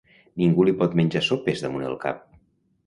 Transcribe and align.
Ningú 0.43 0.65
li 0.69 0.73
pot 0.79 0.95
menjar 1.01 1.23
sopes 1.29 1.63
damunt 1.67 1.87
el 1.93 2.01
cap. 2.07 2.27